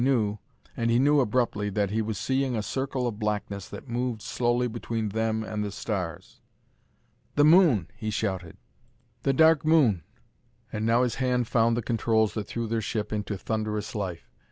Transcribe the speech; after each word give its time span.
and 0.75 0.89
he 0.89 0.97
knew 0.97 1.19
abruptly 1.19 1.69
that 1.69 1.91
he 1.91 2.01
was 2.01 2.17
seeing 2.17 2.55
a 2.55 2.63
circle 2.63 3.05
of 3.05 3.19
blackness 3.19 3.69
that 3.69 3.87
moved 3.87 4.19
slowly 4.23 4.67
between 4.67 5.09
them 5.09 5.43
and 5.43 5.63
the 5.63 5.71
stars. 5.71 6.41
"The 7.35 7.45
Moon!" 7.45 7.87
he 7.95 8.09
shouted. 8.09 8.57
"The 9.21 9.33
Dark 9.33 9.63
Moon!" 9.63 10.01
And 10.73 10.87
now 10.87 11.03
his 11.03 11.15
hand 11.21 11.47
found 11.47 11.77
the 11.77 11.83
controls 11.83 12.33
that 12.33 12.47
threw 12.47 12.65
their 12.65 12.81
ship 12.81 13.13
into 13.13 13.37
thunderous 13.37 13.93
life. 13.93 14.31